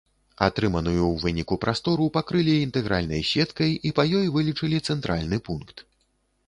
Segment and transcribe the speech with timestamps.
[0.45, 5.77] Атрыманую ў выніку прастору пакрылі інтэгральнай сеткай і па ёй вылічылі цэнтральны пункт.